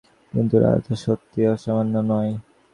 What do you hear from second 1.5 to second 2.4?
অসামান্য নয়।